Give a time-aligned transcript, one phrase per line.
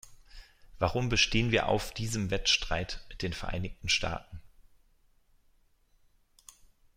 [0.79, 4.41] Warum bestehen wir auf diesem Wettstreit mit den Vereinigten Staaten?